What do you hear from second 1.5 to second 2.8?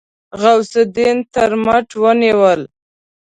مټ ونيوله.